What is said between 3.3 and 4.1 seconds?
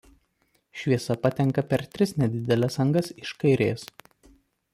kairės.